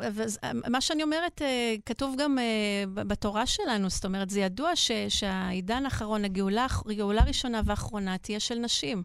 מה 0.68 0.80
שאני 0.80 1.02
אומרת, 1.02 1.42
אה, 1.42 1.74
כתוב 1.86 2.14
גם 2.18 2.38
אה, 2.38 2.84
בתורה 2.86 3.46
שלנו, 3.46 3.90
זאת 3.90 4.04
אומרת, 4.04 4.30
זה 4.30 4.40
ידוע 4.40 4.76
ש, 4.76 4.90
שהעידן 5.08 5.84
האחרון, 5.84 6.24
הגאולה 6.24 6.66
הראשונה 7.22 7.60
והאחרונה 7.64 8.18
תהיה 8.18 8.40
של 8.40 8.58
נשים. 8.58 9.02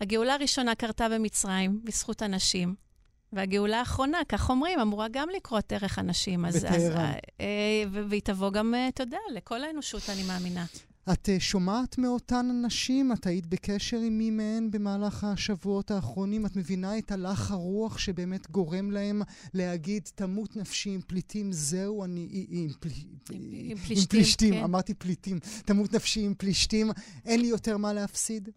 הגאולה 0.00 0.34
הראשונה 0.34 0.74
קרתה 0.74 1.08
במצרים, 1.08 1.80
בזכות 1.84 2.22
הנשים, 2.22 2.74
והגאולה 3.32 3.78
האחרונה, 3.78 4.18
כך 4.28 4.50
אומרים, 4.50 4.80
אמורה 4.80 5.06
גם 5.12 5.28
לקרות 5.36 5.64
דרך 5.68 5.98
הנשים. 5.98 6.44
אז, 6.44 6.56
אז, 6.56 6.62
בטהרן. 6.64 6.98
אה, 6.98 7.12
אה, 7.40 7.84
והיא 8.08 8.22
תבוא 8.24 8.50
גם, 8.50 8.74
אה, 8.74 8.88
אתה 8.88 9.02
יודע, 9.02 9.18
לכל 9.34 9.64
האנושות, 9.64 10.02
אני 10.10 10.22
מאמינה. 10.22 10.64
את 11.12 11.28
uh, 11.28 11.40
שומעת 11.40 11.98
מאותן 11.98 12.62
נשים? 12.66 13.12
את 13.12 13.26
היית 13.26 13.46
בקשר 13.46 13.96
עם 13.96 14.18
מי 14.18 14.30
מהן 14.30 14.70
במהלך 14.70 15.24
השבועות 15.24 15.90
האחרונים? 15.90 16.46
את 16.46 16.56
מבינה 16.56 16.98
את 16.98 17.12
הלך 17.12 17.50
הרוח 17.50 17.98
שבאמת 17.98 18.50
גורם 18.50 18.90
להם 18.90 19.22
להגיד, 19.54 20.02
תמות 20.14 20.56
נפשי 20.56 20.90
עם 20.90 21.00
פליטים, 21.06 21.52
זהו, 21.52 22.04
אני... 22.04 22.28
עם, 22.30 22.44
עם, 22.50 22.68
פל... 22.80 22.88
עם- 22.88 23.50
עם 23.52 23.70
עם 23.70 23.76
פלישתים, 23.76 24.08
פלישתים, 24.08 24.54
כן. 24.54 24.62
אמרתי 24.62 24.94
פליטים. 24.94 25.38
תמות 25.64 25.92
נפשי 25.92 26.20
עם 26.20 26.34
פלישתים, 26.38 26.90
אין 27.24 27.40
לי 27.40 27.46
יותר 27.46 27.76
מה 27.76 27.92
להפסיד? 27.92 28.48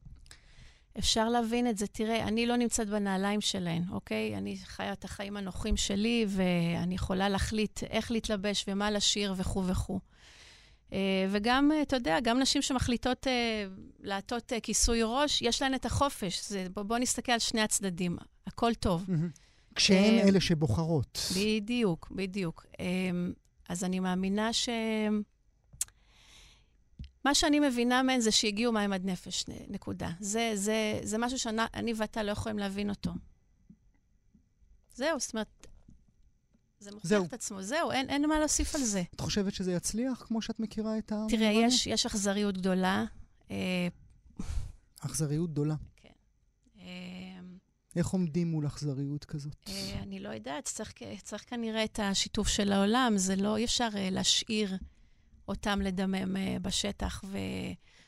אפשר 0.99 1.29
להבין 1.29 1.67
את 1.67 1.77
זה. 1.77 1.87
תראה, 1.87 2.27
אני 2.27 2.45
לא 2.45 2.55
נמצאת 2.55 2.89
בנעליים 2.89 3.41
שלהן, 3.41 3.83
אוקיי? 3.91 4.37
אני 4.37 4.57
חיה 4.65 4.93
את 4.93 5.03
החיים 5.03 5.37
הנוחים 5.37 5.77
שלי, 5.77 6.25
ואני 6.27 6.95
יכולה 6.95 7.29
להחליט 7.29 7.83
איך 7.83 8.11
להתלבש 8.11 8.65
ומה 8.67 8.91
לשיר 8.91 9.33
וכו' 9.37 9.67
וכו'. 9.67 9.99
אה, 10.93 11.25
וגם, 11.29 11.71
אתה 11.81 11.95
יודע, 11.95 12.19
גם 12.19 12.39
נשים 12.39 12.61
שמחליטות 12.61 13.27
לעטות 13.99 14.53
כיסוי 14.63 14.99
ראש, 15.03 15.41
יש 15.41 15.61
להן 15.61 15.73
את 15.73 15.85
החופש. 15.85 16.41
זה, 16.47 16.67
בוא, 16.73 16.83
בוא 16.83 16.97
נסתכל 16.97 17.31
על 17.31 17.39
שני 17.39 17.61
הצדדים, 17.61 18.17
הכל 18.47 18.73
טוב. 18.73 19.05
כשהן 19.75 20.27
אלה 20.27 20.41
שבוחרות. 20.41 21.19
בדיוק, 21.37 22.11
בדיוק. 22.11 22.65
אז 23.69 23.83
אני 23.83 23.99
מאמינה 23.99 24.53
ש... 24.53 24.69
מה 27.25 27.35
שאני 27.35 27.59
מבינה 27.59 28.03
מהן 28.03 28.19
זה 28.19 28.31
שהגיעו 28.31 28.71
מים 28.73 28.93
עד 28.93 29.05
נפש, 29.05 29.45
נקודה. 29.67 30.09
זה, 30.19 30.51
זה, 30.55 30.99
זה 31.03 31.17
משהו 31.17 31.39
שאני 31.39 31.93
ואתה 31.95 32.23
לא 32.23 32.31
יכולים 32.31 32.59
להבין 32.59 32.89
אותו. 32.89 33.11
זהו, 34.95 35.19
זאת 35.19 35.33
אומרת, 35.33 35.67
זה 36.79 36.91
מוכיח 36.91 37.09
זהו. 37.09 37.25
את 37.25 37.33
עצמו. 37.33 37.61
זהו, 37.61 37.91
אין, 37.91 38.09
אין 38.09 38.29
מה 38.29 38.39
להוסיף 38.39 38.75
על 38.75 38.81
זה. 38.81 39.03
את 39.15 39.19
חושבת 39.19 39.53
שזה 39.53 39.73
יצליח, 39.73 40.23
כמו 40.27 40.41
שאת 40.41 40.59
מכירה 40.59 40.97
את 40.97 41.11
ה... 41.11 41.25
תראה, 41.29 41.51
יש, 41.51 41.87
יש 41.87 42.05
אכזריות 42.05 42.57
גדולה. 42.57 43.05
אה, 43.51 43.87
אכזריות 44.99 45.51
גדולה. 45.51 45.75
כן. 45.97 46.09
אה, 46.79 47.39
איך 47.95 48.07
עומדים 48.07 48.51
מול 48.51 48.67
אכזריות 48.67 49.25
כזאת? 49.25 49.55
אה, 49.67 49.99
אני 50.01 50.19
לא 50.19 50.29
יודעת, 50.29 50.65
צריך, 50.65 50.93
צריך 51.23 51.49
כנראה 51.49 51.83
את 51.83 51.99
השיתוף 52.03 52.47
של 52.47 52.71
העולם. 52.71 53.13
זה 53.15 53.35
לא, 53.35 53.57
אי 53.57 53.65
אפשר 53.65 53.89
להשאיר 53.93 54.77
אותם 55.51 55.81
לדמם 55.81 56.35
בשטח. 56.61 57.23
ו... 57.27 57.37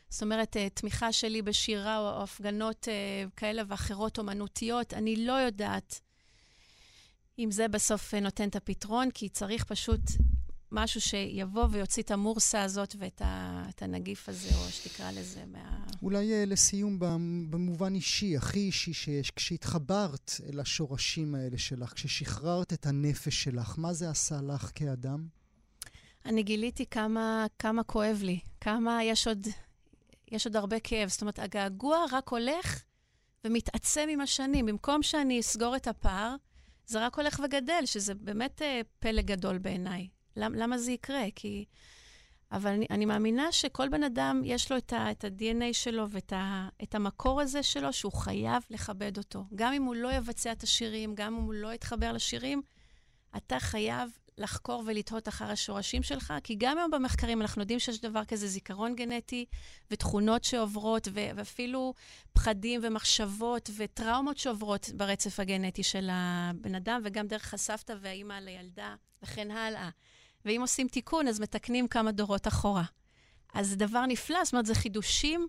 זאת 0.09 0.23
אומרת, 0.23 0.57
תמיכה 0.73 1.12
שלי 1.12 1.41
בשירה 1.41 1.97
או 2.00 2.23
הפגנות 2.23 2.88
כאלה 3.35 3.63
ואחרות 3.67 4.19
אומנותיות, 4.19 4.93
אני 4.93 5.25
לא 5.25 5.33
יודעת 5.33 6.01
אם 7.39 7.51
זה 7.51 7.67
בסוף 7.67 8.13
נותן 8.13 8.50
את 8.50 8.55
הפתרון, 8.55 9.12
כי 9.12 9.29
צריך 9.29 9.63
פשוט 9.63 10.01
משהו 10.71 11.01
שיבוא 11.01 11.67
ויוציא 11.71 12.03
את 12.03 12.12
המורסה 12.12 12.63
הזאת 12.63 12.95
ואת 13.00 13.21
ה, 13.21 13.63
הנגיף 13.81 14.29
הזה, 14.29 14.55
או 14.55 14.69
שתקרא 14.69 15.12
לזה 15.12 15.43
מה... 15.45 15.85
אולי 16.01 16.33
אה, 16.33 16.45
לסיום, 16.45 17.00
במובן 17.50 17.95
אישי, 17.95 18.38
הכי 18.38 18.59
אישי 18.59 18.93
שיש, 18.93 19.31
כשהתחברת 19.31 20.31
אל 20.50 20.59
השורשים 20.59 21.35
האלה 21.35 21.57
שלך, 21.57 21.93
כששחררת 21.93 22.73
את 22.73 22.85
הנפש 22.85 23.43
שלך, 23.43 23.75
מה 23.77 23.93
זה 23.93 24.09
עשה 24.09 24.41
לך 24.41 24.71
כאדם? 24.75 25.27
אני 26.25 26.43
גיליתי 26.43 26.85
כמה, 26.85 27.45
כמה 27.59 27.83
כואב 27.83 28.19
לי, 28.23 28.39
כמה 28.61 29.03
יש 29.03 29.27
עוד, 29.27 29.47
יש 30.31 30.45
עוד 30.45 30.55
הרבה 30.55 30.79
כאב. 30.79 31.09
זאת 31.09 31.21
אומרת, 31.21 31.39
הגעגוע 31.39 32.05
רק 32.11 32.29
הולך 32.29 32.83
ומתעצם 33.43 34.07
עם 34.09 34.21
השנים. 34.21 34.65
במקום 34.65 35.03
שאני 35.03 35.39
אסגור 35.39 35.75
את 35.75 35.87
הפער, 35.87 36.35
זה 36.85 37.05
רק 37.05 37.15
הולך 37.17 37.41
וגדל, 37.43 37.85
שזה 37.85 38.13
באמת 38.15 38.61
uh, 38.61 38.85
פלא 38.99 39.21
גדול 39.21 39.57
בעיניי. 39.57 40.07
למ, 40.35 40.53
למה 40.55 40.77
זה 40.77 40.91
יקרה? 40.91 41.23
כי... 41.35 41.65
אבל 42.51 42.71
אני, 42.71 42.85
אני 42.89 43.05
מאמינה 43.05 43.51
שכל 43.51 43.89
בן 43.89 44.03
אדם, 44.03 44.41
יש 44.45 44.71
לו 44.71 44.77
את, 44.77 44.93
ה, 44.93 45.11
את 45.11 45.23
ה-DNA 45.23 45.73
שלו 45.73 46.09
ואת 46.09 46.33
ה, 46.33 46.69
את 46.83 46.95
המקור 46.95 47.41
הזה 47.41 47.63
שלו, 47.63 47.93
שהוא 47.93 48.13
חייב 48.13 48.63
לכבד 48.69 49.17
אותו. 49.17 49.45
גם 49.55 49.73
אם 49.73 49.83
הוא 49.83 49.95
לא 49.95 50.13
יבצע 50.13 50.51
את 50.51 50.63
השירים, 50.63 51.15
גם 51.15 51.35
אם 51.35 51.41
הוא 51.41 51.53
לא 51.53 51.73
יתחבר 51.73 52.11
לשירים, 52.11 52.61
אתה 53.37 53.59
חייב 53.59 54.17
לחקור 54.37 54.83
ולתהות 54.87 55.27
אחר 55.27 55.51
השורשים 55.51 56.03
שלך, 56.03 56.33
כי 56.43 56.55
גם 56.55 56.77
היום 56.77 56.91
במחקרים 56.91 57.41
אנחנו 57.41 57.61
יודעים 57.61 57.79
שיש 57.79 58.01
דבר 58.01 58.25
כזה 58.25 58.47
זיכרון 58.47 58.95
גנטי 58.95 59.45
ותכונות 59.91 60.43
שעוברות, 60.43 61.07
ואפילו 61.13 61.93
פחדים 62.33 62.81
ומחשבות 62.83 63.69
וטראומות 63.77 64.37
שעוברות 64.37 64.89
ברצף 64.95 65.39
הגנטי 65.39 65.83
של 65.83 66.09
הבן 66.11 66.75
אדם, 66.75 67.01
וגם 67.03 67.27
דרך 67.27 67.53
הסבתא 67.53 67.95
והאימא 68.01 68.33
לילדה, 68.33 68.95
וכן 69.23 69.51
הלאה. 69.51 69.89
ואם 70.45 70.61
עושים 70.61 70.87
תיקון, 70.87 71.27
אז 71.27 71.39
מתקנים 71.39 71.87
כמה 71.87 72.11
דורות 72.11 72.47
אחורה. 72.47 72.83
אז 73.53 73.69
זה 73.69 73.75
דבר 73.75 74.05
נפלא, 74.05 74.43
זאת 74.43 74.53
אומרת, 74.53 74.65
זה 74.65 74.75
חידושים 74.75 75.47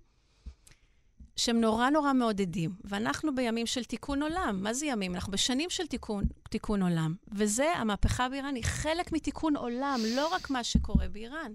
שהם 1.36 1.60
נורא 1.60 1.90
נורא 1.90 2.12
מעודדים. 2.12 2.76
ואנחנו 2.84 3.34
בימים 3.34 3.66
של 3.66 3.84
תיקון 3.84 4.22
עולם. 4.22 4.60
מה 4.62 4.74
זה 4.74 4.86
ימים? 4.86 5.14
אנחנו 5.14 5.32
בשנים 5.32 5.70
של 5.70 5.86
תיקון, 5.86 6.24
תיקון 6.50 6.82
עולם. 6.82 7.14
וזה, 7.32 7.72
המהפכה 7.76 8.28
באיראן 8.28 8.54
היא 8.54 8.64
חלק 8.64 9.12
מתיקון 9.12 9.56
עולם, 9.56 10.00
לא 10.16 10.34
רק 10.34 10.50
מה 10.50 10.64
שקורה 10.64 11.08
באיראן. 11.08 11.52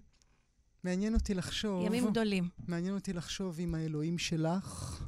מעניין 0.83 1.13
אותי 1.13 1.33
לחשוב... 1.33 1.85
ימים 1.85 2.05
גדולים. 2.07 2.49
מעניין 2.67 2.95
אותי 2.95 3.13
לחשוב 3.13 3.59
אם 3.59 3.75
האלוהים 3.75 4.17
שלך 4.17 5.01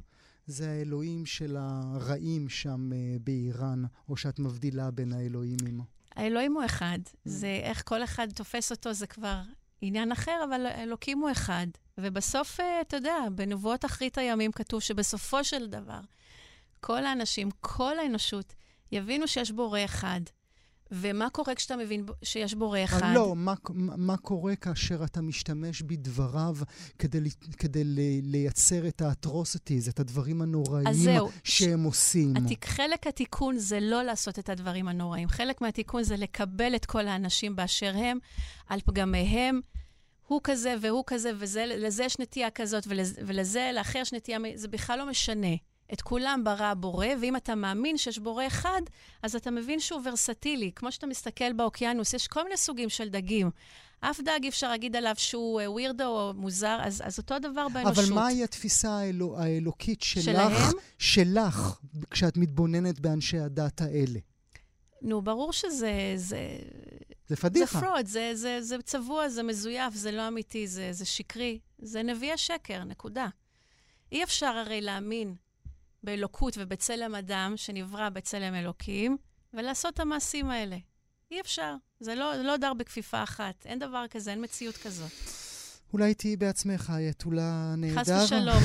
זה 0.48 0.72
האלוהים 0.72 1.26
של 1.26 1.58
הרעים 1.60 2.50
שם 2.50 2.90
uh, 2.92 3.20
באיראן, 3.24 3.84
או 4.10 4.18
שאת 4.18 4.40
מבדילה 4.40 4.92
בין 4.92 5.14
האלוהים 5.14 5.58
עמו. 5.68 5.84
האלוהים 6.16 6.54
הוא 6.54 6.66
אחד. 6.66 7.00
Mm. 7.06 7.20
זה 7.26 7.60
איך 7.64 7.84
כל 7.86 8.04
אחד 8.04 8.28
תופס 8.32 8.72
אותו, 8.72 8.94
זה 8.94 9.08
כבר 9.08 9.42
עניין 9.82 10.12
אחר, 10.12 10.42
אבל 10.50 10.68
אלוקים 10.68 11.20
הוא 11.20 11.32
אחד. 11.32 11.68
ובסוף, 11.98 12.60
אה, 12.60 12.82
אתה 12.82 12.98
יודע, 12.98 13.16
בנבואות 13.36 13.86
אחרית 13.86 14.18
הימים 14.18 14.52
כתוב 14.52 14.82
שבסופו 14.82 15.44
של 15.44 15.68
דבר, 15.68 16.00
כל 16.80 17.06
האנשים, 17.06 17.50
כל 17.62 18.00
האנושות, 18.00 18.54
יבינו 18.92 19.28
שיש 19.28 19.52
בורא 19.52 19.80
אחד. 19.86 20.22
ומה 20.92 21.30
קורה 21.30 21.56
כשאתה 21.56 21.76
מבין 21.76 22.06
שיש 22.24 22.54
בורא 22.54 22.84
אחד? 22.84 23.14
לא, 23.16 23.36
מה, 23.36 23.54
מה 23.76 24.18
קורה 24.18 24.56
כאשר 24.56 25.04
אתה 25.04 25.22
משתמש 25.22 25.82
בדבריו 25.82 26.56
כדי, 27.00 27.20
כדי 27.58 27.84
לייצר 28.24 28.88
את 28.88 29.02
האטרוסיטיז, 29.02 29.88
את 29.88 30.00
הדברים 30.00 30.42
הנוראים 30.42 30.88
שהם 31.44 31.84
ש... 31.84 31.86
עושים? 31.86 32.34
התיק, 32.38 32.66
חלק 32.66 33.08
התיקון 33.08 33.58
זה 33.58 33.80
לא 33.80 34.04
לעשות 34.04 34.40
את 34.40 34.50
הדברים 34.50 34.88
הנוראים. 34.88 35.30
חלק 35.30 35.62
מהתיקון 35.62 36.04
זה 36.04 36.16
לקבל 36.18 36.76
את 36.76 36.86
כל 36.86 37.08
האנשים 37.08 37.56
באשר 37.56 37.94
הם, 37.96 38.18
על 38.68 38.80
פגמיהם, 38.86 39.62
הוא 40.32 40.42
כזה 40.44 40.76
והוא 40.82 41.04
כזה, 41.08 41.32
ולזה 41.38 42.04
יש 42.04 42.20
נטייה 42.20 42.50
כזאת, 42.50 42.84
ולזה, 42.88 43.22
ולזה 43.26 43.72
לאחר 43.74 44.00
יש 44.00 44.14
נטייה, 44.14 44.38
זה 44.56 44.68
בכלל 44.68 45.00
לא 45.00 45.06
משנה. 45.06 45.56
את 45.94 46.02
כולם 46.02 46.42
ברא 46.44 46.66
הבורא, 46.66 47.08
ואם 47.22 47.36
אתה 47.36 47.56
מאמין 47.56 47.98
שיש 47.98 48.20
בורא 48.20 48.48
אחד, 48.48 48.82
אז 49.24 49.36
אתה 49.36 49.52
מבין 49.52 49.80
שהוא 49.80 50.02
ורסטילי. 50.06 50.72
כמו 50.76 50.92
שאתה 50.92 51.08
מסתכל 51.08 51.54
באוקיינוס, 51.54 52.14
יש 52.14 52.28
כל 52.28 52.44
מיני 52.44 52.58
סוגים 52.58 52.90
של 52.90 53.10
דגים. 53.10 53.52
אף 54.00 54.20
דג 54.20 54.40
אי 54.44 54.50
אפשר 54.50 54.70
להגיד 54.70 54.96
עליו 54.96 55.14
שהוא 55.18 55.62
ווירדו 55.62 56.04
אה, 56.04 56.08
או 56.08 56.34
מוזר, 56.34 56.78
אז, 56.82 57.02
אז 57.06 57.18
אותו 57.18 57.40
דבר 57.40 57.68
באנושות. 57.70 58.06
אבל 58.06 58.14
מהי 58.14 58.44
התפיסה 58.44 58.92
האלו, 58.92 59.40
האלוקית 59.40 60.02
שלך, 60.02 60.24
שלהם? 60.24 60.72
שלך, 60.98 61.80
כשאת 62.12 62.38
מתבוננת 62.38 63.00
באנשי 63.00 63.40
הדת 63.40 63.82
האלה? 63.82 64.20
נו, 65.02 65.22
ברור 65.22 65.54
שזה... 65.54 66.14
זה... 66.16 66.38
זה 67.32 67.38
פדיחה. 67.38 67.80
זה 67.80 67.86
פרוד, 67.86 68.06
זה, 68.06 68.32
זה, 68.34 68.62
זה 68.62 68.82
צבוע, 68.82 69.30
זה 69.30 69.44
מזויף, 69.44 69.94
זה 69.94 70.12
לא 70.12 70.28
אמיתי, 70.28 70.68
זה, 70.68 70.90
זה 70.92 71.06
שקרי. 71.06 71.60
זה 71.80 72.04
נביא 72.04 72.34
השקר, 72.34 72.84
נקודה. 72.84 73.28
אי 74.12 74.24
אפשר 74.24 74.46
הרי 74.46 74.82
להאמין 74.82 75.36
באלוקות 76.04 76.58
ובצלם 76.60 77.16
אדם 77.16 77.54
שנברא 77.56 78.10
בצלם 78.10 78.54
אלוקים, 78.54 79.18
ולעשות 79.54 79.94
את 79.94 80.00
המעשים 80.00 80.50
האלה. 80.50 80.78
אי 81.32 81.42
אפשר. 81.42 81.76
זה 82.00 82.16
לא, 82.16 82.36
לא 82.36 82.58
דר 82.58 82.74
בכפיפה 82.74 83.24
אחת. 83.24 83.66
אין 83.66 83.80
דבר 83.80 84.06
כזה, 84.10 84.32
אין 84.32 84.44
מציאות 84.44 84.78
כזאת. 84.78 85.12
אולי 85.94 86.14
תהיי 86.14 86.38
בעצמך 86.38 86.94
אייתולה 86.96 87.74
נהדר. 87.78 88.02
חס 88.02 88.10
ושלום. 88.10 88.64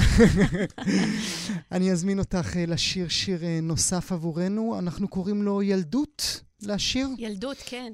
אני 1.72 1.92
אזמין 1.92 2.18
אותך 2.18 2.56
אה, 2.56 2.66
לשיר 2.66 3.08
שיר 3.08 3.44
אה, 3.44 3.58
נוסף 3.62 4.12
עבורנו. 4.12 4.78
אנחנו 4.78 5.08
קוראים 5.08 5.42
לו 5.42 5.62
ילדות, 5.62 6.40
לשיר? 6.62 7.08
ילדות, 7.18 7.56
כן. 7.66 7.92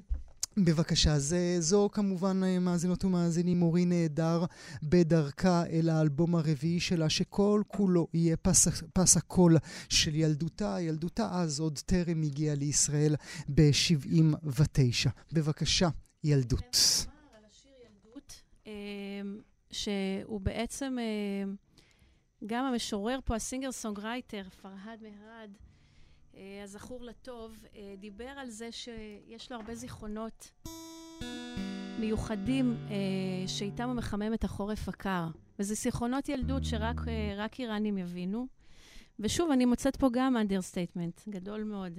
בבקשה, 0.56 1.18
זה, 1.18 1.56
זו 1.60 1.88
כמובן 1.92 2.40
אה, 2.44 2.58
מאזינות 2.58 3.04
ומאזינים 3.04 3.58
מורי 3.58 3.84
נהדר 3.84 4.44
בדרכה 4.82 5.66
אל 5.66 5.88
האלבום 5.88 6.34
הרביעי 6.34 6.80
שלה, 6.80 7.10
שכל 7.10 7.62
כולו 7.68 8.08
יהיה 8.14 8.36
פס, 8.36 8.68
פס 8.92 9.16
הקול 9.16 9.56
של 9.88 10.14
ילדותה. 10.14 10.76
ילדותה 10.80 11.28
אז 11.32 11.60
עוד 11.60 11.78
טרם 11.78 12.22
הגיעה 12.22 12.54
לישראל 12.54 13.14
ב-79. 13.48 15.10
בבקשה, 15.32 15.88
ילדות. 16.24 16.76
שהוא 19.72 20.40
בעצם, 20.40 20.96
אמ, 20.98 21.56
גם 22.46 22.64
המשורר 22.64 23.18
פה, 23.24 23.36
ה 23.36 23.41
singer 23.41 23.72
songwriter, 23.72 24.42
פרהד 24.62 25.02
מהרד, 25.02 25.50
אה, 25.60 25.71
הזכור 26.64 27.04
לטוב, 27.04 27.64
אה, 27.76 27.94
דיבר 27.98 28.28
על 28.28 28.50
זה 28.50 28.72
שיש 28.72 29.52
לו 29.52 29.56
הרבה 29.56 29.74
זיכרונות 29.74 30.52
מיוחדים 32.00 32.76
אה, 32.90 32.94
שאיתם 33.46 33.84
הוא 33.84 33.94
מחמם 33.94 34.34
את 34.34 34.44
החורף 34.44 34.88
הקר. 34.88 35.26
וזה 35.58 35.74
זיכרונות 35.74 36.28
ילדות 36.28 36.64
שרק 36.64 37.58
איראנים 37.58 37.98
יבינו. 37.98 38.46
ושוב, 39.18 39.50
אני 39.50 39.64
מוצאת 39.64 39.96
פה 39.96 40.08
גם 40.12 40.36
understatement 40.36 41.20
גדול 41.28 41.64
מאוד. 41.64 41.98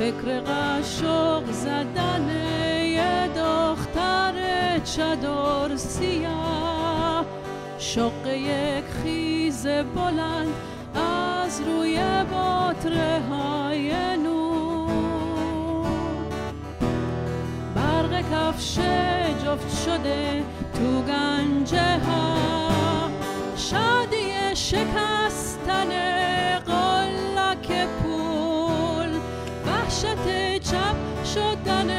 فکر 0.00 0.40
قشق 0.40 1.52
زدن 1.52 2.28
یه 2.84 3.28
دختر 3.36 4.34
چادر 4.78 5.76
سیاه. 5.76 7.24
شق 7.78 8.26
یک 8.26 8.84
خیز 9.02 9.66
بلند 9.66 10.54
از 10.94 11.60
روی 11.60 12.00
بطره 12.32 13.20
های 13.30 14.16
نور. 14.16 14.90
برق 17.74 18.20
کفش 18.32 18.78
جفت 19.44 19.84
شده 19.84 20.44
تو 20.74 21.02
گنجه 21.02 21.98
ها. 21.98 22.49
شدن 31.34 31.90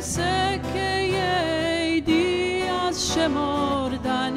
سکه 0.00 0.90
ایدی 1.80 2.62
از 2.88 3.12
شمردن 3.12 4.36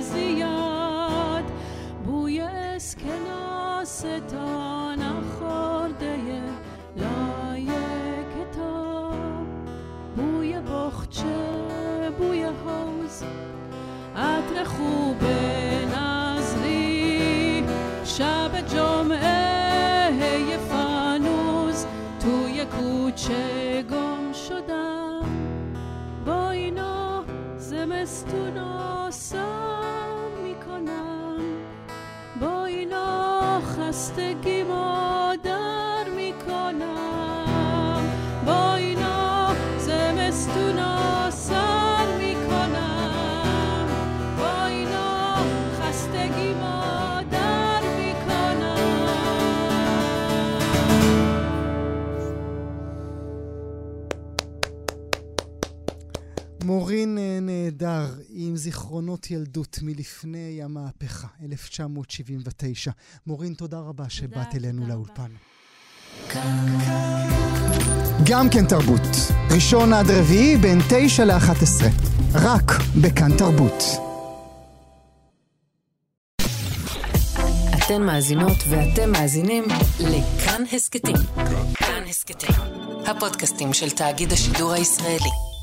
زیاد. 0.00 1.44
بوی 2.06 2.40
اسکناستان 2.40 3.84
خورده 5.38 6.16
لای 6.96 7.66
کتاب. 8.34 9.46
بوی 10.16 10.52
بخچه 10.52 11.40
بوی 12.18 12.42
حوز 12.42 13.22
عطر 14.16 14.64
خوب 14.64 15.22
نظری. 15.96 17.64
شب 18.04 18.68
جمعه 18.74 19.64
فانوز 20.58 21.86
توی 22.20 22.64
کوچه 22.64 23.63
تو 28.14 28.20
دستون 28.20 28.58
آسان 28.58 30.32
می‌کنم. 30.42 31.40
با 32.40 32.64
اینا 32.64 33.60
خسته 33.60 34.64
مادم 34.64 35.73
זיכרונות 58.64 59.30
ילדות 59.30 59.78
מלפני 59.82 60.62
המהפכה, 60.62 61.26
1979. 61.44 62.90
מורין, 63.26 63.54
תודה 63.54 63.78
רבה 63.78 64.10
שבאת 64.10 64.46
תודה, 64.46 64.56
אלינו 64.56 64.82
תודה 64.82 64.94
לאולפן. 64.94 65.30
גם 68.24 68.50
כן 68.50 68.66
תרבות, 68.66 69.00
ראשון 69.54 69.92
עד 69.92 70.10
רביעי 70.10 70.56
בין 70.56 70.78
9 70.88 71.24
ל-11, 71.24 71.84
רק 72.34 72.72
בכאן 73.00 73.36
תרבות. 73.38 73.82
אתן 77.76 78.02
מאזינות 78.02 78.58
ואתם 78.70 79.12
מאזינים 79.12 79.64
לכאן 80.00 80.62
הסכתים. 80.72 81.16
כאן 81.74 82.02
הסכתים, 82.08 82.54
הפודקאסטים 83.06 83.72
של 83.72 83.90
תאגיד 83.90 84.32
השידור 84.32 84.72
הישראלי. 84.72 85.53